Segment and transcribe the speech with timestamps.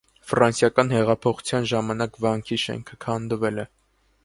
[0.29, 3.71] Ֆրանսիական հեղափոխության ժամանակ վանքի շենքը քանդվել է։